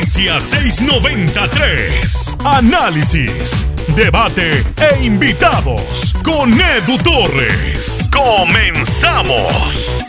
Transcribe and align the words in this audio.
Noticias 0.00 0.44
693. 0.44 2.36
Análisis, 2.42 3.68
debate 3.94 4.64
e 4.80 5.04
invitados 5.04 6.14
con 6.24 6.50
Edu 6.54 6.96
Torres. 7.04 8.08
Comenzamos. 8.10 10.00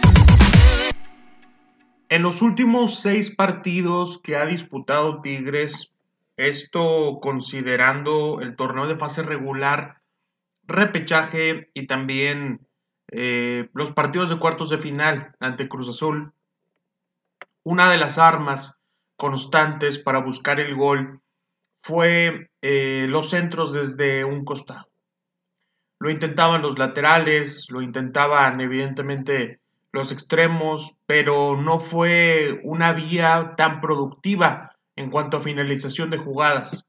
En 2.07 2.21
los 2.21 2.41
últimos 2.41 3.01
seis 3.01 3.35
partidos 3.35 4.21
que 4.23 4.37
ha 4.37 4.45
disputado 4.45 5.19
Tigres, 5.19 5.91
esto 6.37 7.19
considerando 7.21 8.39
el 8.39 8.55
torneo 8.55 8.87
de 8.87 8.95
fase 8.95 9.23
regular, 9.23 9.97
repechaje 10.63 11.69
y 11.73 11.85
también 11.85 12.65
eh, 13.11 13.67
los 13.73 13.91
partidos 13.91 14.29
de 14.29 14.39
cuartos 14.39 14.69
de 14.69 14.77
final 14.77 15.35
ante 15.41 15.67
Cruz 15.67 15.89
Azul, 15.89 16.31
una 17.63 17.91
de 17.91 17.97
las 17.97 18.17
armas 18.17 18.80
constantes 19.21 19.99
para 19.99 20.17
buscar 20.17 20.59
el 20.59 20.75
gol 20.75 21.21
fue 21.83 22.49
eh, 22.63 23.05
los 23.07 23.29
centros 23.29 23.71
desde 23.71 24.25
un 24.25 24.43
costado. 24.43 24.87
Lo 25.99 26.09
intentaban 26.09 26.63
los 26.63 26.79
laterales, 26.79 27.67
lo 27.69 27.83
intentaban 27.83 28.59
evidentemente 28.61 29.59
los 29.91 30.11
extremos, 30.11 30.95
pero 31.05 31.55
no 31.55 31.79
fue 31.79 32.61
una 32.63 32.93
vía 32.93 33.53
tan 33.57 33.79
productiva 33.79 34.71
en 34.95 35.11
cuanto 35.11 35.37
a 35.37 35.41
finalización 35.41 36.09
de 36.09 36.17
jugadas. 36.17 36.83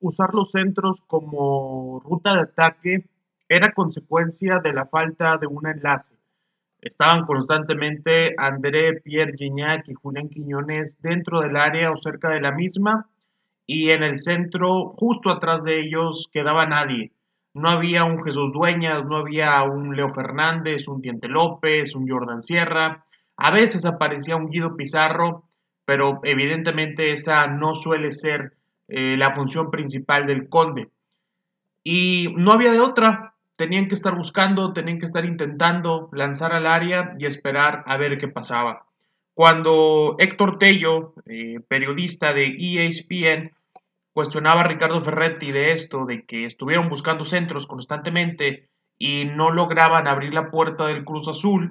Usar 0.00 0.34
los 0.34 0.50
centros 0.50 1.00
como 1.06 2.00
ruta 2.04 2.34
de 2.34 2.40
ataque 2.40 3.04
era 3.48 3.72
consecuencia 3.72 4.58
de 4.58 4.72
la 4.72 4.86
falta 4.86 5.38
de 5.38 5.46
un 5.46 5.64
enlace. 5.68 6.16
Estaban 6.82 7.24
constantemente 7.24 8.34
André, 8.36 9.00
Pierre 9.02 9.34
Gignac 9.38 9.88
y 9.88 9.94
Julián 9.94 10.28
Quiñones 10.28 11.00
dentro 11.00 11.40
del 11.40 11.56
área 11.56 11.92
o 11.92 11.96
cerca 11.96 12.28
de 12.28 12.40
la 12.40 12.50
misma 12.50 13.06
y 13.66 13.90
en 13.90 14.02
el 14.02 14.18
centro, 14.18 14.90
justo 14.96 15.30
atrás 15.30 15.62
de 15.62 15.80
ellos, 15.80 16.28
quedaba 16.32 16.66
nadie. 16.66 17.12
No 17.54 17.70
había 17.70 18.04
un 18.04 18.22
Jesús 18.24 18.52
Dueñas, 18.52 19.04
no 19.04 19.16
había 19.16 19.62
un 19.62 19.94
Leo 19.94 20.12
Fernández, 20.12 20.88
un 20.88 21.00
Diente 21.00 21.28
López, 21.28 21.94
un 21.94 22.08
Jordan 22.08 22.42
Sierra. 22.42 23.04
A 23.36 23.50
veces 23.50 23.86
aparecía 23.86 24.36
un 24.36 24.50
Guido 24.50 24.76
Pizarro, 24.76 25.44
pero 25.84 26.20
evidentemente 26.24 27.12
esa 27.12 27.46
no 27.46 27.74
suele 27.74 28.10
ser 28.10 28.54
eh, 28.88 29.16
la 29.16 29.34
función 29.34 29.70
principal 29.70 30.26
del 30.26 30.48
Conde. 30.48 30.90
Y 31.84 32.34
no 32.36 32.52
había 32.52 32.72
de 32.72 32.80
otra. 32.80 33.31
Tenían 33.62 33.86
que 33.86 33.94
estar 33.94 34.16
buscando, 34.16 34.72
tenían 34.72 34.98
que 34.98 35.06
estar 35.06 35.24
intentando 35.24 36.08
lanzar 36.12 36.52
al 36.52 36.66
área 36.66 37.14
y 37.16 37.26
esperar 37.26 37.84
a 37.86 37.96
ver 37.96 38.18
qué 38.18 38.26
pasaba. 38.26 38.86
Cuando 39.34 40.16
Héctor 40.18 40.58
Tello, 40.58 41.14
eh, 41.26 41.60
periodista 41.68 42.32
de 42.32 42.56
ESPN, 42.58 43.52
cuestionaba 44.12 44.62
a 44.62 44.66
Ricardo 44.66 45.00
Ferretti 45.00 45.52
de 45.52 45.70
esto, 45.70 46.06
de 46.06 46.24
que 46.24 46.44
estuvieron 46.44 46.88
buscando 46.88 47.24
centros 47.24 47.68
constantemente 47.68 48.68
y 48.98 49.26
no 49.26 49.52
lograban 49.52 50.08
abrir 50.08 50.34
la 50.34 50.50
puerta 50.50 50.88
del 50.88 51.04
Cruz 51.04 51.28
Azul, 51.28 51.70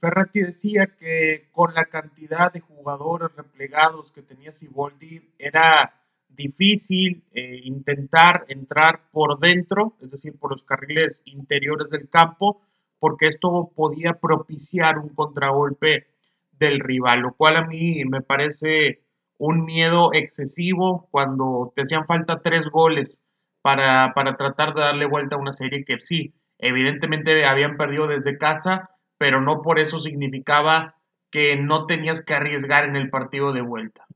Ferretti 0.00 0.40
decía 0.40 0.86
que 0.98 1.48
con 1.52 1.74
la 1.74 1.84
cantidad 1.84 2.50
de 2.50 2.60
jugadores 2.60 3.28
replegados 3.36 4.10
que 4.12 4.22
tenía 4.22 4.52
Siboldi 4.52 5.20
era 5.38 5.99
difícil 6.36 7.22
eh, 7.32 7.60
intentar 7.64 8.44
entrar 8.48 9.02
por 9.12 9.38
dentro, 9.38 9.94
es 10.02 10.10
decir, 10.10 10.38
por 10.38 10.52
los 10.52 10.62
carriles 10.62 11.20
interiores 11.24 11.90
del 11.90 12.08
campo, 12.08 12.62
porque 12.98 13.28
esto 13.28 13.70
podía 13.74 14.14
propiciar 14.14 14.98
un 14.98 15.10
contragolpe 15.10 16.06
del 16.52 16.80
rival, 16.80 17.20
lo 17.20 17.32
cual 17.34 17.56
a 17.56 17.66
mí 17.66 18.04
me 18.04 18.20
parece 18.20 19.00
un 19.38 19.64
miedo 19.64 20.12
excesivo 20.12 21.08
cuando 21.10 21.72
te 21.74 21.82
hacían 21.82 22.06
falta 22.06 22.42
tres 22.42 22.68
goles 22.70 23.22
para, 23.62 24.12
para 24.14 24.36
tratar 24.36 24.74
de 24.74 24.82
darle 24.82 25.06
vuelta 25.06 25.36
a 25.36 25.38
una 25.38 25.52
serie 25.52 25.84
que 25.84 25.98
sí, 26.00 26.34
evidentemente 26.58 27.44
habían 27.46 27.76
perdido 27.76 28.06
desde 28.06 28.38
casa, 28.38 28.90
pero 29.18 29.40
no 29.40 29.62
por 29.62 29.78
eso 29.78 29.98
significaba 29.98 30.94
que 31.30 31.56
no 31.56 31.86
tenías 31.86 32.22
que 32.22 32.34
arriesgar 32.34 32.84
en 32.84 32.96
el 32.96 33.08
partido 33.08 33.52
de 33.52 33.62
vuelta. 33.62 34.06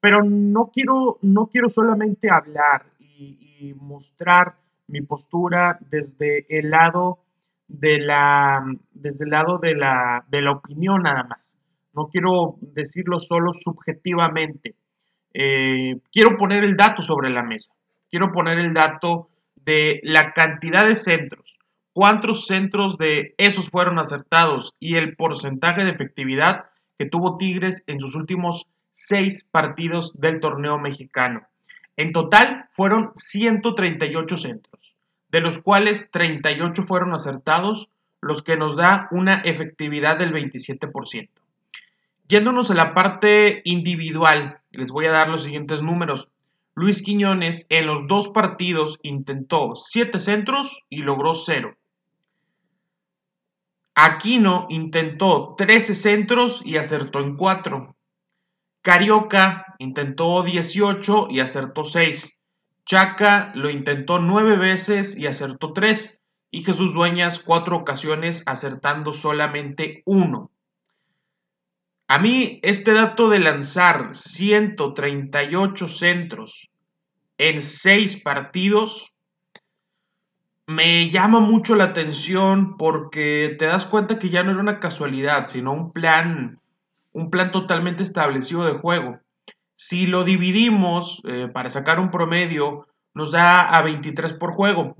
Pero 0.00 0.22
no 0.22 0.70
quiero, 0.72 1.18
no 1.22 1.46
quiero 1.46 1.68
solamente 1.68 2.30
hablar 2.30 2.86
y, 2.98 3.74
mostrar 3.74 4.54
mi 4.86 5.00
postura 5.00 5.78
desde 5.90 6.46
el 6.48 6.70
lado 6.70 7.18
de 7.66 7.98
la, 7.98 8.64
desde 8.92 9.24
el 9.24 9.30
lado 9.30 9.58
de 9.58 9.74
la, 9.74 10.24
de 10.28 10.42
la 10.42 10.52
opinión 10.52 11.02
nada 11.02 11.24
más 11.24 11.48
no 11.98 12.06
quiero 12.06 12.54
decirlo 12.60 13.18
solo 13.18 13.52
subjetivamente. 13.52 14.76
Eh, 15.34 15.96
quiero 16.12 16.36
poner 16.38 16.62
el 16.62 16.76
dato 16.76 17.02
sobre 17.02 17.28
la 17.30 17.42
mesa. 17.42 17.74
Quiero 18.08 18.30
poner 18.32 18.58
el 18.60 18.72
dato 18.72 19.28
de 19.56 20.00
la 20.04 20.32
cantidad 20.32 20.86
de 20.86 20.96
centros, 20.96 21.58
cuántos 21.92 22.46
centros 22.46 22.96
de 22.96 23.34
esos 23.36 23.68
fueron 23.68 23.98
acertados 23.98 24.72
y 24.78 24.96
el 24.96 25.16
porcentaje 25.16 25.84
de 25.84 25.90
efectividad 25.90 26.66
que 26.98 27.06
tuvo 27.06 27.36
Tigres 27.36 27.82
en 27.86 28.00
sus 28.00 28.14
últimos 28.14 28.66
seis 29.00 29.46
partidos 29.52 30.12
del 30.18 30.40
torneo 30.40 30.76
mexicano. 30.76 31.46
En 31.96 32.12
total 32.12 32.68
fueron 32.72 33.12
138 33.14 34.36
centros, 34.36 34.96
de 35.30 35.40
los 35.40 35.62
cuales 35.62 36.10
38 36.10 36.82
fueron 36.82 37.14
acertados, 37.14 37.90
los 38.20 38.42
que 38.42 38.56
nos 38.56 38.74
da 38.74 39.06
una 39.12 39.36
efectividad 39.44 40.18
del 40.18 40.32
27%. 40.32 41.28
Yéndonos 42.26 42.72
a 42.72 42.74
la 42.74 42.92
parte 42.92 43.62
individual, 43.64 44.58
les 44.72 44.90
voy 44.90 45.06
a 45.06 45.12
dar 45.12 45.28
los 45.28 45.44
siguientes 45.44 45.80
números. 45.80 46.28
Luis 46.74 47.00
Quiñones 47.00 47.66
en 47.68 47.86
los 47.86 48.08
dos 48.08 48.30
partidos 48.30 48.98
intentó 49.04 49.76
7 49.76 50.18
centros 50.18 50.82
y 50.90 51.02
logró 51.02 51.36
0. 51.36 51.76
Aquino 53.94 54.66
intentó 54.70 55.54
13 55.56 55.94
centros 55.94 56.62
y 56.64 56.78
acertó 56.78 57.20
en 57.20 57.36
4. 57.36 57.94
Carioca 58.82 59.74
intentó 59.78 60.42
18 60.42 61.28
y 61.30 61.40
acertó 61.40 61.84
6. 61.84 62.38
Chaca 62.84 63.52
lo 63.54 63.70
intentó 63.70 64.18
9 64.18 64.56
veces 64.56 65.16
y 65.16 65.26
acertó 65.26 65.72
3. 65.72 66.18
Y 66.50 66.64
Jesús 66.64 66.94
Dueñas 66.94 67.38
4 67.40 67.76
ocasiones 67.76 68.42
acertando 68.46 69.12
solamente 69.12 70.02
1. 70.06 70.50
A 72.10 72.18
mí 72.18 72.58
este 72.62 72.94
dato 72.94 73.28
de 73.28 73.38
lanzar 73.38 74.14
138 74.14 75.88
centros 75.88 76.70
en 77.36 77.60
6 77.60 78.22
partidos 78.22 79.12
me 80.66 81.08
llama 81.08 81.40
mucho 81.40 81.74
la 81.74 81.84
atención 81.84 82.76
porque 82.76 83.56
te 83.58 83.64
das 83.64 83.86
cuenta 83.86 84.18
que 84.18 84.28
ya 84.28 84.42
no 84.42 84.50
era 84.50 84.60
una 84.60 84.80
casualidad, 84.80 85.46
sino 85.46 85.72
un 85.72 85.92
plan, 85.92 86.60
un 87.18 87.30
plan 87.30 87.50
totalmente 87.50 88.02
establecido 88.02 88.64
de 88.64 88.78
juego. 88.78 89.18
Si 89.74 90.06
lo 90.06 90.24
dividimos 90.24 91.20
eh, 91.24 91.48
para 91.52 91.68
sacar 91.68 91.98
un 91.98 92.10
promedio, 92.10 92.86
nos 93.12 93.32
da 93.32 93.68
a 93.76 93.82
23 93.82 94.34
por 94.34 94.52
juego. 94.52 94.96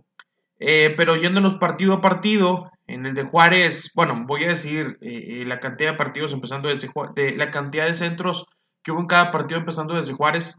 Eh, 0.59 0.95
pero 0.97 1.15
yéndonos 1.15 1.55
partido 1.55 1.95
a 1.95 2.01
partido, 2.01 2.71
en 2.89 3.07
el 3.07 3.15
de 3.15 3.25
Juárez, 3.25 3.93
bueno, 3.95 4.25
voy 4.27 4.45
a 4.45 4.49
decir 4.49 4.99
eh, 5.01 5.45
la 5.47 5.61
cantidad 5.61 5.93
de 5.93 5.97
partidos 5.97 6.33
empezando 6.33 6.69
desde 6.69 6.91
de 7.15 7.37
la 7.37 7.51
cantidad 7.51 7.87
de 7.87 7.95
centros 7.95 8.47
que 8.83 8.91
hubo 8.91 9.01
en 9.01 9.07
cada 9.07 9.31
partido 9.31 9.61
empezando 9.61 9.95
desde 9.95 10.15
Juárez. 10.15 10.59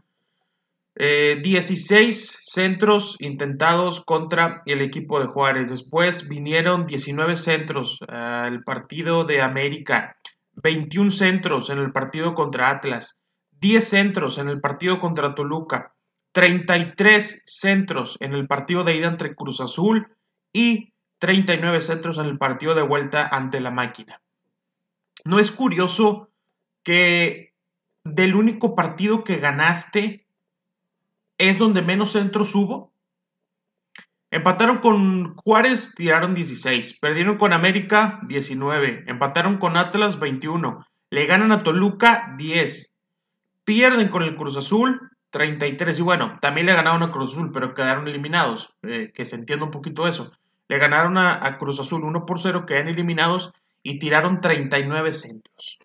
16 0.96 2.32
eh, 2.34 2.38
centros 2.42 3.16
intentados 3.20 4.02
contra 4.04 4.62
el 4.66 4.80
equipo 4.80 5.20
de 5.20 5.26
Juárez. 5.26 5.70
Después 5.70 6.28
vinieron 6.28 6.86
19 6.86 7.36
centros 7.36 7.98
al 8.08 8.62
partido 8.64 9.24
de 9.24 9.40
América, 9.40 10.16
21 10.54 11.10
centros 11.10 11.70
en 11.70 11.78
el 11.78 11.92
partido 11.92 12.34
contra 12.34 12.70
Atlas, 12.70 13.18
10 13.60 13.88
centros 13.88 14.38
en 14.38 14.48
el 14.48 14.60
partido 14.60 15.00
contra 15.00 15.34
Toluca, 15.34 15.94
33 16.32 17.42
centros 17.44 18.16
en 18.20 18.34
el 18.34 18.46
partido 18.46 18.84
de 18.84 18.96
ida 18.96 19.08
entre 19.08 19.34
Cruz 19.34 19.60
Azul 19.60 20.16
y 20.52 20.92
39 21.18 21.80
centros 21.80 22.18
en 22.18 22.26
el 22.26 22.38
partido 22.38 22.74
de 22.74 22.82
vuelta 22.82 23.28
ante 23.30 23.60
la 23.60 23.70
máquina. 23.70 24.22
¿No 25.24 25.38
es 25.38 25.50
curioso 25.50 26.30
que 26.82 27.54
del 28.04 28.34
único 28.34 28.74
partido 28.74 29.24
que 29.24 29.36
ganaste 29.36 30.26
es 31.36 31.58
donde 31.58 31.82
menos 31.82 32.12
centros 32.12 32.54
hubo? 32.54 32.89
Empataron 34.30 34.78
con 34.78 35.34
Juárez, 35.36 35.92
tiraron 35.96 36.34
16. 36.34 36.98
Perdieron 37.00 37.36
con 37.36 37.52
América, 37.52 38.20
19. 38.28 39.04
Empataron 39.08 39.58
con 39.58 39.76
Atlas, 39.76 40.20
21. 40.20 40.86
Le 41.10 41.26
ganan 41.26 41.50
a 41.50 41.64
Toluca, 41.64 42.34
10. 42.38 42.92
Pierden 43.64 44.08
con 44.08 44.22
el 44.22 44.36
Cruz 44.36 44.56
Azul, 44.56 45.10
33. 45.30 45.98
Y 45.98 46.02
bueno, 46.02 46.38
también 46.40 46.66
le 46.66 46.74
ganaron 46.74 47.02
a 47.02 47.10
Cruz 47.10 47.32
Azul, 47.32 47.50
pero 47.52 47.74
quedaron 47.74 48.06
eliminados. 48.06 48.72
Eh, 48.82 49.10
que 49.12 49.24
se 49.24 49.34
entienda 49.34 49.64
un 49.64 49.72
poquito 49.72 50.06
eso. 50.06 50.30
Le 50.68 50.78
ganaron 50.78 51.18
a, 51.18 51.58
Cruz 51.58 51.80
Azul 51.80 52.04
1 52.04 52.24
por 52.24 52.38
0, 52.40 52.64
quedan 52.64 52.86
eliminados 52.86 53.52
y 53.82 53.98
tiraron 53.98 54.40
39 54.40 55.12
centros. 55.12 55.80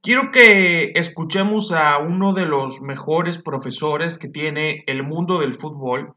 quiero 0.00 0.32
que 0.32 0.90
escuchemos 0.96 1.70
a 1.70 1.98
uno 1.98 2.32
de 2.32 2.46
los 2.46 2.80
mejores 2.80 3.38
profesores 3.38 4.18
que 4.18 4.28
tiene 4.28 4.82
el 4.88 5.04
mundo 5.04 5.38
del 5.38 5.54
fútbol 5.54 6.16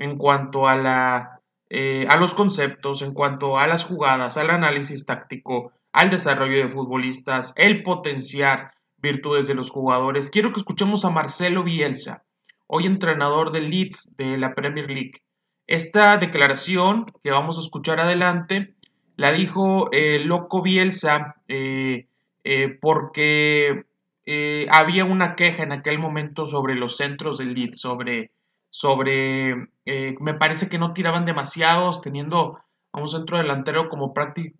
en 0.00 0.16
cuanto 0.16 0.66
a, 0.66 0.74
la, 0.74 1.40
eh, 1.68 2.06
a 2.08 2.16
los 2.16 2.34
conceptos, 2.34 3.02
en 3.02 3.12
cuanto 3.12 3.58
a 3.58 3.68
las 3.68 3.84
jugadas, 3.84 4.36
al 4.36 4.50
análisis 4.50 5.06
táctico, 5.06 5.72
al 5.92 6.10
desarrollo 6.10 6.56
de 6.56 6.68
futbolistas, 6.68 7.52
el 7.54 7.82
potenciar 7.84 8.72
virtudes 8.96 9.46
de 9.46 9.54
los 9.54 9.70
jugadores. 9.70 10.30
Quiero 10.30 10.52
que 10.52 10.60
escuchemos 10.60 11.04
a 11.04 11.10
Marcelo 11.10 11.62
Bielsa, 11.62 12.24
hoy 12.66 12.86
entrenador 12.86 13.52
del 13.52 13.70
Leeds 13.70 14.16
de 14.16 14.38
la 14.38 14.54
Premier 14.54 14.90
League. 14.90 15.22
Esta 15.66 16.16
declaración 16.16 17.06
que 17.22 17.30
vamos 17.30 17.58
a 17.58 17.60
escuchar 17.60 18.00
adelante 18.00 18.74
la 19.16 19.32
dijo 19.32 19.90
el 19.92 20.26
loco 20.28 20.62
Bielsa 20.62 21.36
eh, 21.46 22.06
eh, 22.42 22.78
porque 22.80 23.84
eh, 24.24 24.66
había 24.70 25.04
una 25.04 25.36
queja 25.36 25.62
en 25.62 25.72
aquel 25.72 25.98
momento 25.98 26.46
sobre 26.46 26.74
los 26.74 26.96
centros 26.96 27.36
del 27.36 27.52
Leeds, 27.52 27.80
sobre, 27.80 28.30
sobre 28.70 29.68
me 29.84 30.34
parece 30.34 30.68
que 30.68 30.78
no 30.78 30.92
tiraban 30.92 31.26
demasiados, 31.26 32.00
teniendo 32.00 32.58
a 32.92 33.00
un 33.00 33.08
centro 33.08 33.38
delantero 33.38 33.88
como 33.88 34.14
Practic 34.14 34.54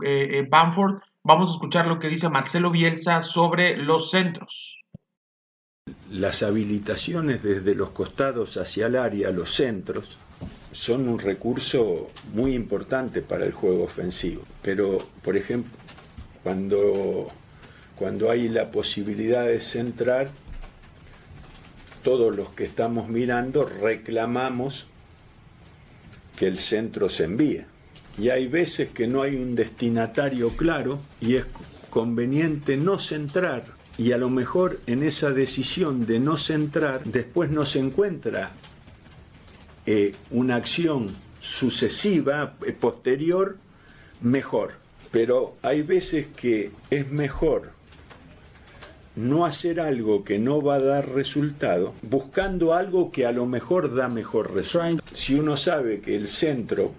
Bamford. 0.49 1.01
Vamos 1.23 1.51
a 1.51 1.53
escuchar 1.53 1.87
lo 1.87 1.99
que 1.99 2.09
dice 2.09 2.29
Marcelo 2.29 2.71
Bielsa 2.71 3.23
sobre 3.23 3.77
los 3.77 4.11
centros. 4.11 4.83
Las 6.11 6.43
habilitaciones 6.43 7.43
desde 7.43 7.75
los 7.75 7.91
costados 7.91 8.57
hacia 8.57 8.87
el 8.87 8.97
área, 8.97 9.31
los 9.31 9.53
centros, 9.53 10.19
son 10.73 11.09
un 11.09 11.19
recurso 11.19 12.11
muy 12.33 12.55
importante 12.55 13.23
para 13.23 13.45
el 13.45 13.53
juego 13.53 13.85
ofensivo. 13.85 14.43
Pero, 14.63 14.99
por 15.23 15.37
ejemplo, 15.37 15.73
cuando, 16.43 17.29
cuando 17.97 18.31
hay 18.31 18.49
la 18.49 18.71
posibilidad 18.71 19.45
de 19.45 19.61
centrar, 19.61 20.31
todos 22.03 22.35
los 22.35 22.51
que 22.51 22.65
estamos 22.65 23.09
mirando 23.09 23.65
reclamamos 23.65 24.87
que 26.37 26.47
el 26.47 26.59
centro 26.59 27.09
se 27.09 27.25
envíe. 27.25 27.65
Y 28.19 28.31
hay 28.31 28.49
veces 28.49 28.91
que 28.91 29.07
no 29.07 29.23
hay 29.23 29.37
un 29.37 29.55
destinatario 29.55 30.51
claro 30.51 31.01
y 31.21 31.37
es 31.37 31.45
conveniente 31.91 32.77
no 32.77 32.99
centrar. 32.99 33.65
Y 33.99 34.13
a 34.13 34.19
lo 34.19 34.31
mejor 34.31 34.81
en 34.87 35.03
esa 35.03 35.31
decisión 35.31 36.07
de 36.07 36.21
no 36.21 36.37
centrar, 36.37 37.05
después 37.05 37.51
no 37.51 37.67
se 37.67 37.81
encuentra 37.81 38.51
eh, 39.87 40.15
una 40.31 40.57
acción 40.57 41.09
sucesiva, 41.41 42.55
eh, 42.67 42.73
posterior, 42.73 43.57
mejor. 44.23 44.73
Pero 45.11 45.57
hay 45.63 45.83
veces 45.83 46.29
que 46.29 46.71
es 46.91 47.11
mejor 47.11 47.73
no 49.21 49.45
hacer 49.45 49.81
algo 49.81 50.25
que 50.25 50.39
no 50.39 50.63
va 50.63 50.77
a 50.77 50.81
dar 50.81 51.11
resultado, 51.11 51.93
buscando 52.03 52.75
algo 52.75 53.13
que 53.13 53.27
a 53.27 53.33
lo 53.33 53.47
mejor 53.47 53.95
da 53.95 54.09
mejor 54.09 54.55
resultado. 54.55 54.99
Si 55.13 55.35
uno 55.35 55.57
sabe 55.57 56.01
que 56.01 56.17
el 56.17 56.29
centro 56.29 56.93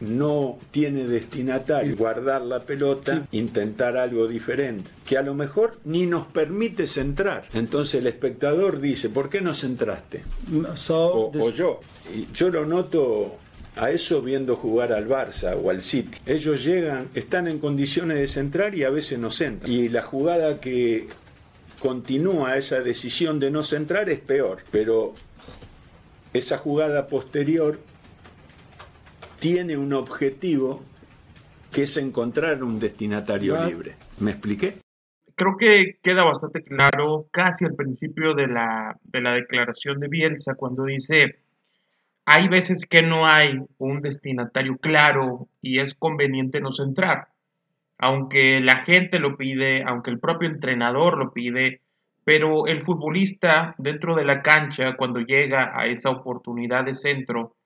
no 0.00 0.58
tiene 0.70 1.04
destinatario, 1.04 1.96
guardar 1.96 2.42
la 2.42 2.60
pelota, 2.60 3.26
intentar 3.32 3.96
algo 3.96 4.28
diferente, 4.28 4.88
que 5.04 5.18
a 5.18 5.22
lo 5.22 5.34
mejor 5.34 5.78
ni 5.84 6.06
nos 6.06 6.26
permite 6.26 6.86
centrar. 6.86 7.44
Entonces 7.52 7.96
el 7.96 8.06
espectador 8.06 8.80
dice, 8.80 9.10
¿por 9.10 9.28
qué 9.28 9.40
no 9.40 9.54
centraste? 9.54 10.22
o, 10.88 11.50
yo. 11.50 11.80
Y 12.14 12.28
yo 12.32 12.50
lo 12.50 12.64
noto 12.64 13.36
a 13.76 13.90
eso 13.90 14.22
viendo 14.22 14.56
jugar 14.56 14.92
al 14.92 15.08
Barça 15.08 15.56
o 15.56 15.70
al 15.70 15.80
City. 15.80 16.18
Ellos 16.26 16.64
llegan, 16.64 17.08
están 17.14 17.48
en 17.48 17.58
condiciones 17.58 18.18
de 18.18 18.26
centrar 18.26 18.74
y 18.74 18.84
a 18.84 18.90
veces 18.90 19.18
no 19.18 19.30
centran. 19.30 19.70
Y 19.70 19.88
la 19.88 20.02
jugada 20.02 20.60
que 20.60 21.08
continúa 21.78 22.56
esa 22.56 22.80
decisión 22.80 23.38
de 23.38 23.50
no 23.50 23.62
centrar 23.62 24.08
es 24.08 24.18
peor, 24.18 24.58
pero 24.70 25.14
esa 26.32 26.58
jugada 26.58 27.06
posterior 27.06 27.78
tiene 29.38 29.76
un 29.76 29.92
objetivo 29.92 30.82
que 31.72 31.82
es 31.82 31.96
encontrar 31.96 32.62
un 32.62 32.80
destinatario 32.80 33.64
libre. 33.64 33.94
¿Me 34.18 34.32
expliqué? 34.32 34.78
Creo 35.34 35.56
que 35.56 35.98
queda 36.02 36.24
bastante 36.24 36.64
claro 36.64 37.28
casi 37.30 37.64
al 37.64 37.74
principio 37.74 38.34
de 38.34 38.48
la, 38.48 38.98
de 39.04 39.20
la 39.20 39.34
declaración 39.34 40.00
de 40.00 40.08
Bielsa 40.08 40.54
cuando 40.54 40.84
dice, 40.84 41.38
hay 42.30 42.46
veces 42.46 42.84
que 42.84 43.00
no 43.00 43.26
hay 43.26 43.58
un 43.78 44.02
destinatario 44.02 44.76
claro 44.76 45.48
y 45.62 45.80
es 45.80 45.94
conveniente 45.94 46.60
no 46.60 46.72
centrar. 46.72 47.28
Aunque 47.96 48.60
la 48.60 48.84
gente 48.84 49.18
lo 49.18 49.38
pide, 49.38 49.82
aunque 49.82 50.10
el 50.10 50.20
propio 50.20 50.46
entrenador 50.46 51.16
lo 51.16 51.32
pide, 51.32 51.80
pero 52.24 52.66
el 52.66 52.82
futbolista 52.82 53.74
dentro 53.78 54.14
de 54.14 54.26
la 54.26 54.42
cancha, 54.42 54.94
cuando 54.98 55.20
llega 55.20 55.72
a 55.74 55.86
esa 55.86 56.10
oportunidad 56.10 56.84
de 56.84 56.92
centro, 56.92 57.56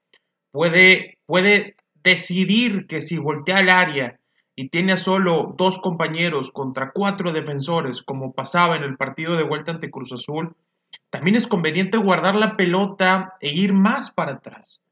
puede, 0.52 1.18
puede 1.26 1.74
decidir 2.04 2.86
que 2.86 3.02
si 3.02 3.18
voltea 3.18 3.58
al 3.58 3.68
área 3.68 4.20
y 4.54 4.68
tiene 4.68 4.92
a 4.92 4.96
solo 4.96 5.56
dos 5.58 5.80
compañeros 5.80 6.52
contra 6.52 6.92
cuatro 6.92 7.32
defensores, 7.32 8.00
como 8.00 8.32
pasaba 8.32 8.76
en 8.76 8.84
el 8.84 8.96
partido 8.96 9.36
de 9.36 9.42
vuelta 9.42 9.72
ante 9.72 9.90
Cruz 9.90 10.12
Azul, 10.12 10.54
también 11.10 11.36
es 11.36 11.46
conveniente 11.46 11.98
guardar 11.98 12.34
la 12.34 12.56
pelota 12.56 13.34
e 13.40 13.50
ir 13.52 13.72
más 13.72 14.10
para 14.10 14.32
atrás. 14.32 14.82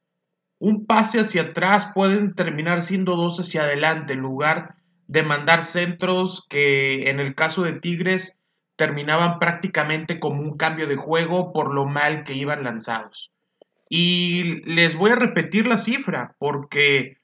Un 0.58 0.86
pase 0.86 1.20
hacia 1.20 1.42
atrás 1.42 1.90
pueden 1.94 2.34
terminar 2.34 2.82
siendo 2.82 3.16
dos 3.16 3.40
hacia 3.40 3.62
adelante 3.62 4.12
en 4.12 4.20
lugar 4.20 4.76
de 5.06 5.22
mandar 5.22 5.64
centros 5.64 6.46
que 6.48 7.10
en 7.10 7.18
el 7.18 7.34
caso 7.34 7.62
de 7.62 7.72
Tigres 7.72 8.36
terminaban 8.76 9.38
prácticamente 9.38 10.20
como 10.20 10.40
un 10.40 10.56
cambio 10.56 10.86
de 10.86 10.96
juego 10.96 11.52
por 11.52 11.74
lo 11.74 11.86
mal 11.86 12.24
que 12.24 12.34
iban 12.34 12.64
lanzados. 12.64 13.32
Y 13.88 14.62
les 14.64 14.94
voy 14.94 15.10
a 15.10 15.16
repetir 15.16 15.66
la 15.66 15.78
cifra 15.78 16.36
porque 16.38 17.18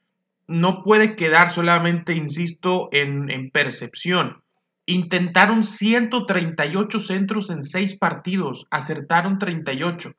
no 0.47 0.83
puede 0.83 1.15
quedar 1.15 1.49
solamente, 1.49 2.13
insisto, 2.13 2.89
en, 2.91 3.49
percepción. 3.51 4.43
Intentaron 4.89 5.65
138 5.65 6.99
centros 7.01 7.49
en 7.49 7.61
6 7.61 7.97
partidos, 7.97 8.67
acertaron 8.71 9.37
38. 9.37 10.13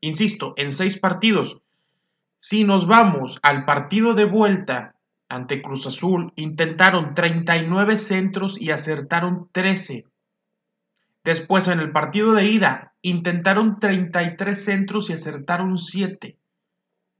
Insisto, 0.00 0.52
en 0.56 0.72
6 0.72 0.98
partidos. 0.98 1.58
Si 2.40 2.64
nos 2.64 2.88
vamos 2.88 3.38
al 3.42 3.64
partido 3.64 4.14
de 4.14 4.24
vuelta 4.24 4.96
ante 5.28 5.62
Cruz 5.62 5.86
Azul, 5.86 6.32
intentaron 6.34 7.14
39 7.14 7.98
centros 7.98 8.60
y 8.60 8.72
acertaron 8.72 9.48
13. 9.52 10.06
Después, 11.22 11.68
en 11.68 11.78
el 11.78 11.92
partido 11.92 12.32
de 12.32 12.46
ida, 12.46 12.94
intentaron 13.02 13.78
33 13.78 14.64
centros 14.64 15.08
y 15.08 15.12
acertaron 15.12 15.78
7. 15.78 16.36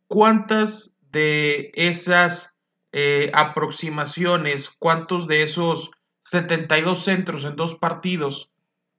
¿Cuántas 0.09 0.93
de 1.13 1.71
esas 1.75 2.57
eh, 2.91 3.31
aproximaciones, 3.33 4.71
cuántos 4.71 5.29
de 5.29 5.45
esos 5.45 5.93
72 6.31 7.03
centros 7.03 7.45
en 7.45 7.57
dos 7.57 7.75
partidos 7.75 8.53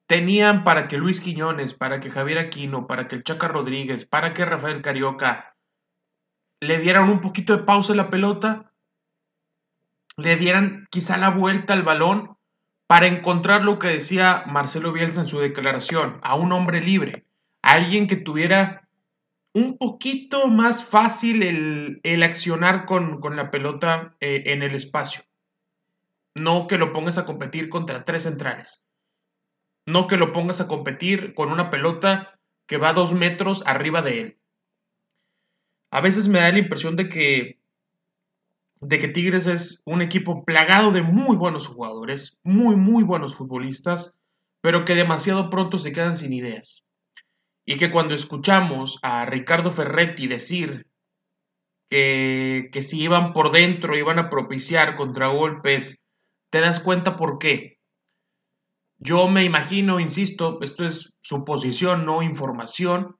tenían 0.06 0.66
para 0.66 0.90
que 0.90 0.98
Luis 0.98 1.22
Quiñones, 1.22 1.74
para 1.74 2.02
que 2.02 2.12
Javier 2.12 2.40
Aquino, 2.40 2.88
para 2.88 3.08
que 3.08 3.16
el 3.16 3.24
Chaca 3.24 3.48
Rodríguez, 3.48 4.06
para 4.06 4.34
que 4.34 4.44
Rafael 4.44 4.82
Carioca 4.82 5.56
le 6.60 6.80
dieran 6.80 7.10
un 7.10 7.22
poquito 7.22 7.56
de 7.56 7.64
pausa 7.64 7.94
a 7.94 7.96
la 7.96 8.10
pelota, 8.10 8.74
le 10.18 10.36
dieran 10.36 10.86
quizá 10.92 11.16
la 11.16 11.30
vuelta 11.30 11.72
al 11.72 11.84
balón 11.84 12.36
para 12.86 13.08
encontrar 13.08 13.64
lo 13.64 13.80
que 13.80 13.88
decía 13.88 14.44
Marcelo 14.48 14.92
Bielsa 14.92 15.22
en 15.22 15.28
su 15.28 15.40
declaración, 15.40 16.20
a 16.24 16.36
un 16.36 16.52
hombre 16.52 16.82
libre, 16.82 17.26
a 17.62 17.76
alguien 17.76 18.10
que 18.10 18.18
tuviera 18.18 18.90
un 19.54 19.78
poquito 19.78 20.48
más 20.48 20.84
fácil 20.84 21.44
el, 22.04 22.24
accionar 22.24 22.86
con, 22.86 23.22
la 23.38 23.52
pelota 23.52 24.18
eh, 24.20 24.44
en 24.48 24.64
el 24.64 24.76
espacio. 24.76 25.24
No 26.36 26.68
que 26.68 26.78
lo 26.78 26.94
pongas 26.94 27.18
a 27.18 27.26
competir 27.26 27.70
contra 27.70 28.06
tres 28.06 28.24
centrales. 28.24 28.86
No 29.86 30.08
que 30.08 30.18
lo 30.18 30.32
pongas 30.32 30.62
a 30.62 30.68
competir 30.68 31.34
con 31.34 31.52
una 31.52 31.70
pelota 31.70 32.40
que 32.68 32.78
va 32.78 32.94
dos 32.94 33.14
metros 33.14 33.64
arriba 33.66 34.02
de 34.02 34.20
él. 34.20 34.40
A 35.92 36.02
veces 36.02 36.28
me 36.28 36.40
da 36.40 36.52
la 36.52 36.60
impresión 36.60 36.96
de 36.96 37.10
que 37.10 37.62
de 38.82 38.98
que 38.98 39.08
Tigres 39.08 39.46
es 39.46 39.82
un 39.86 40.02
equipo 40.02 40.44
plagado 40.44 40.92
de 40.92 41.04
muy 41.04 41.36
buenos 41.36 41.68
jugadores, 41.68 42.40
muy, 42.44 42.76
muy 42.76 43.04
buenos 43.04 43.36
futbolistas, 43.36 44.16
pero 44.60 44.86
que 44.86 44.96
demasiado 44.96 45.50
pronto 45.52 45.78
se 45.78 45.92
quedan 45.92 46.18
sin 46.18 46.34
ideas. 46.34 46.84
Y 47.64 47.78
que 47.78 47.92
cuando 47.92 48.16
escuchamos 48.16 48.98
a 49.04 49.26
Ricardo 49.26 49.72
Ferretti 49.72 50.28
decir 50.28 50.88
que, 51.90 52.70
que 52.72 52.82
si 52.82 53.02
iban 53.02 53.34
por 53.34 53.52
dentro 53.52 53.96
iban 53.96 54.18
a 54.18 54.30
propiciar 54.30 54.96
contragolpes, 54.96 56.01
te 56.52 56.62
das 56.62 56.80
cuenta 56.80 57.16
por 57.16 57.40
qué. 57.40 57.80
Yo 59.00 59.28
me 59.28 59.44
imagino, 59.44 60.00
insisto, 60.00 60.60
esto 60.62 60.86
es 60.86 61.14
suposición, 61.22 62.06
no 62.06 62.22
información, 62.22 63.18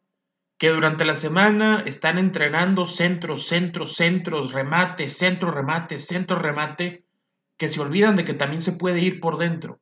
que 0.60 0.70
durante 0.70 1.06
la 1.06 1.16
semana 1.16 1.84
están 1.88 2.20
entrenando 2.20 2.86
centros, 2.86 3.48
centros, 3.48 3.96
centros, 3.96 4.54
remate, 4.54 5.10
centro, 5.10 5.50
remate, 5.52 5.98
centro, 5.98 6.38
remate, 6.38 7.06
que 7.58 7.70
se 7.70 7.82
olvidan 7.82 8.16
de 8.16 8.26
que 8.26 8.36
también 8.36 8.62
se 8.62 8.74
puede 8.74 9.00
ir 9.02 9.20
por 9.20 9.38
dentro. 9.38 9.80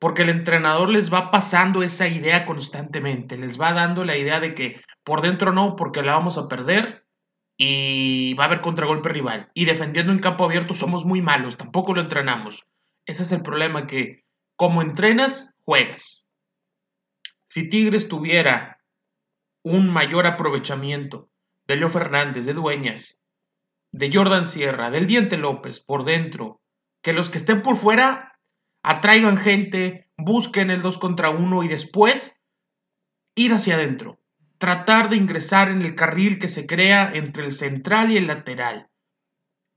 porque 0.00 0.22
el 0.22 0.30
entrenador 0.30 0.88
les 0.88 1.12
va 1.12 1.30
pasando 1.30 1.82
esa 1.82 2.08
idea 2.08 2.46
constantemente, 2.46 3.36
les 3.36 3.60
va 3.60 3.72
dando 3.72 4.04
la 4.04 4.16
idea 4.16 4.40
de 4.40 4.54
que 4.54 4.80
por 5.04 5.20
dentro 5.20 5.52
no, 5.52 5.76
porque 5.76 6.02
la 6.02 6.12
vamos 6.12 6.38
a 6.38 6.48
perder 6.48 7.04
y 7.62 8.32
va 8.38 8.44
a 8.44 8.46
haber 8.46 8.62
contragolpe 8.62 9.10
rival. 9.10 9.50
Y 9.52 9.66
defendiendo 9.66 10.12
en 10.12 10.18
campo 10.18 10.44
abierto 10.44 10.72
somos 10.72 11.04
muy 11.04 11.20
malos, 11.20 11.58
tampoco 11.58 11.92
lo 11.92 12.00
entrenamos. 12.00 12.64
Ese 13.04 13.22
es 13.22 13.32
el 13.32 13.42
problema, 13.42 13.86
que 13.86 14.24
como 14.56 14.80
entrenas, 14.80 15.54
juegas. 15.66 16.26
Si 17.48 17.68
Tigres 17.68 18.08
tuviera 18.08 18.80
un 19.62 19.90
mayor 19.90 20.26
aprovechamiento 20.26 21.28
de 21.66 21.76
Leo 21.76 21.90
Fernández, 21.90 22.46
de 22.46 22.54
Dueñas, 22.54 23.18
de 23.92 24.10
Jordan 24.10 24.46
Sierra, 24.46 24.90
del 24.90 25.06
Diente 25.06 25.36
López 25.36 25.80
por 25.80 26.06
dentro, 26.06 26.62
que 27.02 27.12
los 27.12 27.28
que 27.28 27.36
estén 27.36 27.60
por 27.60 27.76
fuera 27.76 28.38
atraigan 28.82 29.36
gente, 29.36 30.08
busquen 30.16 30.70
el 30.70 30.80
2 30.80 30.96
contra 30.96 31.28
1 31.28 31.62
y 31.64 31.68
después 31.68 32.34
ir 33.34 33.52
hacia 33.52 33.74
adentro. 33.74 34.19
Tratar 34.60 35.08
de 35.08 35.16
ingresar 35.16 35.70
en 35.70 35.80
el 35.80 35.94
carril 35.94 36.38
que 36.38 36.46
se 36.46 36.66
crea 36.66 37.10
entre 37.14 37.46
el 37.46 37.52
central 37.52 38.10
y 38.10 38.18
el 38.18 38.26
lateral. 38.26 38.90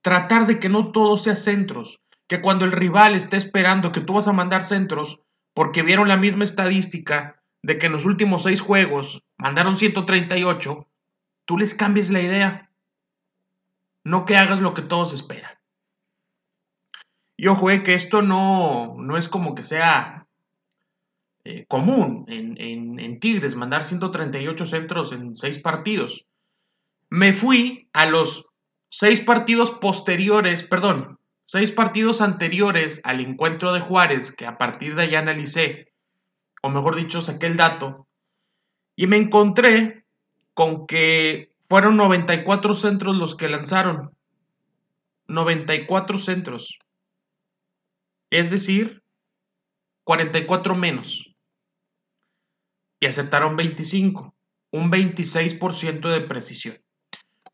Tratar 0.01 0.45
de 0.45 0.59
que 0.59 0.67
no 0.67 0.91
todo 0.91 1.17
sea 1.17 1.37
centros, 1.37 2.01
que 2.27 2.41
cuando 2.41 2.65
el 2.65 2.73
rival 2.73 3.15
esté 3.15 3.37
esperando 3.37 3.93
que 3.93 4.01
tú 4.01 4.15
vas 4.15 4.27
a 4.27 4.33
mandar 4.33 4.65
centros, 4.65 5.21
porque 5.53 5.83
vieron 5.83 6.09
la 6.09 6.17
misma 6.17 6.43
estadística 6.43 7.41
de 7.61 7.77
que 7.77 7.85
en 7.85 7.93
los 7.93 8.03
últimos 8.03 8.43
seis 8.43 8.59
juegos 8.59 9.23
mandaron 9.37 9.77
138, 9.77 10.89
tú 11.45 11.57
les 11.57 11.73
cambies 11.73 12.09
la 12.09 12.19
idea. 12.19 12.69
No 14.03 14.25
que 14.25 14.35
hagas 14.35 14.59
lo 14.59 14.73
que 14.73 14.81
todos 14.81 15.13
esperan. 15.13 15.57
Y 17.37 17.47
ojo, 17.47 17.71
eh, 17.71 17.83
que 17.83 17.93
esto 17.93 18.21
no, 18.21 18.95
no 18.97 19.15
es 19.15 19.29
como 19.29 19.55
que 19.55 19.63
sea 19.63 20.22
eh, 21.45 21.65
común 21.67 22.25
en, 22.27 22.57
en, 22.57 23.19
Tigres 23.19 23.55
mandar 23.55 23.83
138 23.83 24.65
centros 24.65 25.11
en 25.11 25.35
seis 25.35 25.57
partidos. 25.59 26.25
Me 27.09 27.33
fui 27.33 27.89
a 27.93 28.05
los 28.05 28.45
seis 28.89 29.21
partidos 29.21 29.71
posteriores, 29.71 30.63
perdón, 30.63 31.19
seis 31.45 31.71
partidos 31.71 32.21
anteriores 32.21 33.01
al 33.03 33.19
encuentro 33.19 33.73
de 33.73 33.81
Juárez, 33.81 34.33
que 34.35 34.45
a 34.45 34.57
partir 34.57 34.95
de 34.95 35.03
allá 35.03 35.19
analicé, 35.19 35.91
o 36.61 36.69
mejor 36.69 36.95
dicho, 36.95 37.21
saqué 37.21 37.47
el 37.47 37.57
dato, 37.57 38.07
y 38.95 39.07
me 39.07 39.17
encontré 39.17 40.05
con 40.53 40.87
que 40.87 41.53
fueron 41.69 41.97
94 41.97 42.75
centros 42.75 43.17
los 43.17 43.35
que 43.35 43.49
lanzaron. 43.49 44.11
94 45.27 46.17
centros. 46.19 46.79
Es 48.29 48.51
decir, 48.51 49.01
44 50.03 50.75
menos. 50.75 51.32
Y 53.03 53.05
aceptaron 53.05 53.57
25, 53.57 54.33
un 54.71 54.89
26% 54.89 56.09
de 56.09 56.21
precisión. 56.21 56.81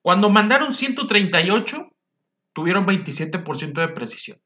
Cuando 0.03 0.29
mandaron 0.29 0.75
138, 0.75 1.89
tuvieron 2.53 2.85
27% 2.85 3.81
de 3.81 3.87
precisión. 3.87 4.39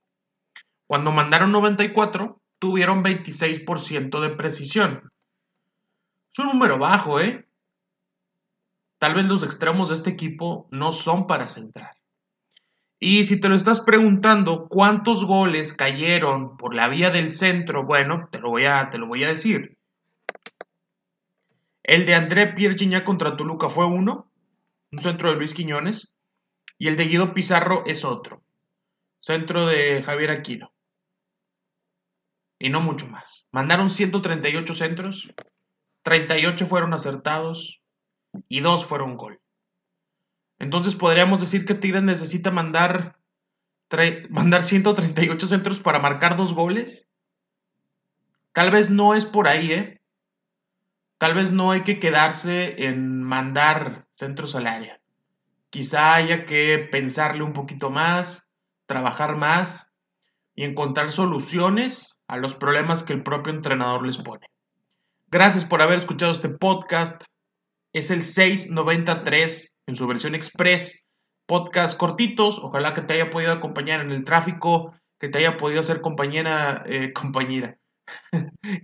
Cuando 0.87 1.11
mandaron 1.11 1.51
94, 1.51 2.41
tuvieron 2.57 3.03
26% 3.03 4.21
de 4.21 4.29
precisión. 4.29 5.11
Es 6.31 6.39
un 6.39 6.45
número 6.45 6.77
bajo, 6.77 7.19
¿eh? 7.19 7.49
Tal 8.97 9.15
vez 9.15 9.25
los 9.25 9.43
extremos 9.43 9.89
de 9.89 9.95
este 9.95 10.11
equipo 10.11 10.69
no 10.71 10.93
son 10.93 11.27
para 11.27 11.47
centrar. 11.47 11.97
Y 12.97 13.25
si 13.25 13.41
te 13.41 13.49
lo 13.49 13.55
estás 13.55 13.81
preguntando, 13.81 14.69
¿cuántos 14.69 15.25
goles 15.25 15.73
cayeron 15.73 16.55
por 16.55 16.73
la 16.73 16.87
vía 16.87 17.09
del 17.09 17.31
centro? 17.31 17.83
Bueno, 17.83 18.29
te 18.31 18.39
lo 18.39 18.51
voy 18.51 18.63
a, 18.63 18.89
te 18.89 18.97
lo 18.97 19.07
voy 19.07 19.25
a 19.25 19.27
decir. 19.27 19.77
El 21.83 22.05
de 22.05 22.15
André 22.15 22.47
Pierre 22.53 23.03
contra 23.03 23.35
Toluca 23.35 23.67
fue 23.67 23.85
uno, 23.85 24.31
un 24.91 24.99
centro 24.99 25.29
de 25.29 25.35
Luis 25.35 25.53
Quiñones, 25.53 26.15
y 26.77 26.87
el 26.87 26.95
de 26.95 27.05
Guido 27.05 27.33
Pizarro 27.33 27.83
es 27.85 28.05
otro, 28.05 28.41
centro 29.19 29.67
de 29.67 30.01
Javier 30.01 30.31
Aquino. 30.31 30.73
Y 32.57 32.69
no 32.69 32.79
mucho 32.79 33.07
más. 33.07 33.47
Mandaron 33.51 33.89
138 33.89 34.73
centros, 34.73 35.33
38 36.03 36.65
fueron 36.67 36.93
acertados 36.93 37.81
y 38.47 38.61
dos 38.61 38.85
fueron 38.85 39.17
gol. 39.17 39.41
Entonces 40.59 40.95
podríamos 40.95 41.41
decir 41.41 41.65
que 41.65 41.75
Tigres 41.75 42.03
necesita 42.03 42.49
mandar, 42.49 43.17
mandar 44.29 44.63
138 44.63 45.47
centros 45.47 45.79
para 45.79 45.99
marcar 45.99 46.37
dos 46.37 46.53
goles. 46.53 47.09
Tal 48.53 48.71
vez 48.71 48.89
no 48.89 49.15
es 49.15 49.25
por 49.25 49.49
ahí, 49.49 49.73
¿eh? 49.73 50.02
Tal 51.23 51.35
vez 51.35 51.53
no 51.53 51.71
hay 51.71 51.83
que 51.83 52.01
quedarse 52.01 52.85
en 52.85 53.23
mandar 53.23 54.07
centros 54.13 54.55
al 54.55 54.67
área. 54.67 54.99
Quizá 55.69 56.15
haya 56.15 56.45
que 56.45 56.77
pensarle 56.91 57.43
un 57.43 57.53
poquito 57.53 57.89
más, 57.89 58.49
trabajar 58.87 59.37
más 59.37 59.87
y 60.53 60.65
encontrar 60.65 61.11
soluciones 61.11 62.17
a 62.27 62.35
los 62.35 62.55
problemas 62.55 63.03
que 63.03 63.13
el 63.13 63.23
propio 63.23 63.53
entrenador 63.53 64.05
les 64.05 64.17
pone. 64.17 64.47
Gracias 65.27 65.63
por 65.63 65.81
haber 65.81 65.99
escuchado 65.99 66.33
este 66.33 66.49
podcast. 66.49 67.23
Es 67.93 68.11
el 68.11 68.21
693 68.21 69.71
en 69.87 69.95
su 69.95 70.05
versión 70.07 70.35
express, 70.35 71.05
podcast 71.45 71.97
cortitos, 71.97 72.59
ojalá 72.59 72.93
que 72.93 73.01
te 73.01 73.13
haya 73.13 73.29
podido 73.29 73.53
acompañar 73.53 74.01
en 74.01 74.11
el 74.11 74.25
tráfico, 74.25 74.93
que 75.21 75.29
te 75.29 75.37
haya 75.37 75.55
podido 75.55 75.79
hacer 75.79 76.01
compañera, 76.01 76.83
eh, 76.85 77.13
compañera, 77.13 77.77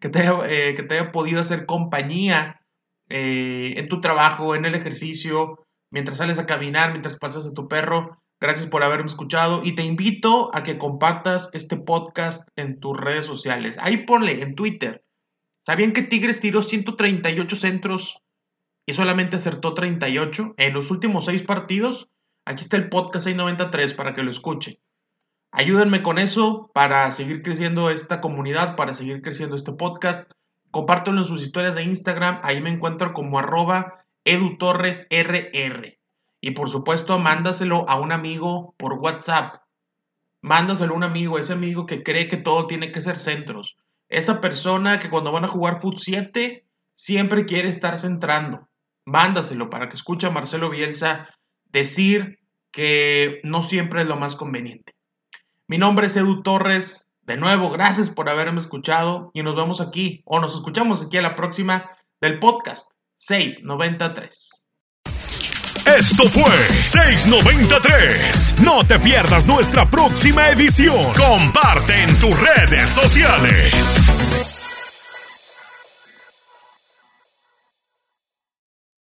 que, 0.01 0.09
te 0.09 0.19
haya, 0.19 0.39
eh, 0.47 0.75
que 0.75 0.83
te 0.83 0.95
haya 0.97 1.11
podido 1.11 1.41
hacer 1.41 1.65
compañía 1.65 2.61
eh, 3.09 3.73
en 3.77 3.87
tu 3.89 4.01
trabajo, 4.01 4.55
en 4.55 4.65
el 4.65 4.75
ejercicio, 4.75 5.65
mientras 5.91 6.17
sales 6.17 6.39
a 6.39 6.45
caminar, 6.45 6.91
mientras 6.91 7.17
pasas 7.17 7.45
a 7.45 7.53
tu 7.53 7.67
perro. 7.67 8.21
Gracias 8.41 8.69
por 8.69 8.83
haberme 8.83 9.07
escuchado 9.07 9.61
y 9.65 9.73
te 9.73 9.83
invito 9.83 10.55
a 10.55 10.63
que 10.63 10.77
compartas 10.77 11.49
este 11.53 11.75
podcast 11.75 12.47
en 12.55 12.79
tus 12.79 12.97
redes 12.97 13.25
sociales. 13.25 13.77
Ahí 13.79 13.97
ponle 14.05 14.41
en 14.41 14.55
Twitter. 14.55 15.03
¿Sabían 15.65 15.91
que 15.91 16.03
Tigres 16.03 16.39
tiró 16.39 16.63
138 16.63 17.55
centros 17.57 18.21
y 18.89 18.93
solamente 18.93 19.35
acertó 19.35 19.75
38 19.75 20.55
en 20.57 20.73
los 20.73 20.89
últimos 20.89 21.25
seis 21.25 21.43
partidos. 21.43 22.09
Aquí 22.43 22.63
está 22.63 22.75
el 22.75 22.89
podcast 22.89 23.25
693 23.25 23.93
para 23.93 24.15
que 24.15 24.23
lo 24.23 24.31
escuche. 24.31 24.79
Ayúdenme 25.51 26.03
con 26.03 26.19
eso 26.19 26.71
para 26.73 27.09
seguir 27.11 27.41
creciendo 27.41 27.89
esta 27.89 28.21
comunidad, 28.21 28.75
para 28.75 28.93
seguir 28.93 29.21
creciendo 29.21 29.55
este 29.55 29.71
podcast. 29.71 30.31
Compártelo 30.71 31.19
en 31.19 31.25
sus 31.25 31.41
historias 31.41 31.75
de 31.75 31.83
Instagram. 31.83 32.39
Ahí 32.43 32.61
me 32.61 32.69
encuentro 32.69 33.13
como 33.13 33.39
arroba 33.39 34.05
edutorresrr. 34.25 35.97
Y 36.41 36.51
por 36.51 36.69
supuesto, 36.69 37.19
mándaselo 37.19 37.89
a 37.89 37.99
un 37.99 38.11
amigo 38.11 38.75
por 38.77 38.93
WhatsApp. 38.93 39.63
Mándaselo 40.41 40.93
a 40.93 40.97
un 40.97 41.03
amigo, 41.03 41.39
ese 41.39 41.53
amigo 41.53 41.85
que 41.85 42.03
cree 42.03 42.27
que 42.27 42.37
todo 42.37 42.67
tiene 42.67 42.91
que 42.91 43.01
ser 43.01 43.17
centros. 43.17 43.77
Esa 44.07 44.39
persona 44.41 44.99
que 44.99 45.09
cuando 45.09 45.31
van 45.31 45.45
a 45.45 45.49
jugar 45.49 45.81
Foot 45.81 45.97
7 45.97 46.65
siempre 46.93 47.45
quiere 47.45 47.69
estar 47.69 47.97
centrando 47.97 48.69
mándaselo 49.09 49.69
para 49.69 49.89
que 49.89 49.95
escuche 49.95 50.27
a 50.27 50.31
Marcelo 50.31 50.69
Bielsa 50.69 51.29
decir 51.65 52.39
que 52.71 53.41
no 53.43 53.63
siempre 53.63 54.01
es 54.01 54.07
lo 54.07 54.15
más 54.15 54.35
conveniente. 54.35 54.93
Mi 55.69 55.77
nombre 55.77 56.07
es 56.07 56.17
Edu 56.17 56.41
Torres. 56.41 57.07
De 57.21 57.37
nuevo, 57.37 57.69
gracias 57.69 58.09
por 58.09 58.27
haberme 58.27 58.59
escuchado 58.59 59.29
y 59.35 59.43
nos 59.43 59.55
vemos 59.55 59.81
aquí 59.81 60.23
o 60.25 60.39
nos 60.39 60.55
escuchamos 60.55 61.03
aquí 61.03 61.17
a 61.17 61.21
la 61.21 61.35
próxima 61.35 61.91
del 62.19 62.39
podcast 62.39 62.89
693. 63.19 64.63
Esto 65.95 66.27
fue 66.27 66.51
693. 66.51 68.55
No 68.63 68.83
te 68.83 68.99
pierdas 68.99 69.45
nuestra 69.45 69.85
próxima 69.85 70.49
edición. 70.49 71.13
Comparte 71.13 72.01
en 72.01 72.19
tus 72.19 72.35
redes 72.41 72.89
sociales. 72.89 74.58